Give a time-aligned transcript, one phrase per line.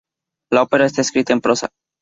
[0.51, 1.69] La ópera está escrita en prosa.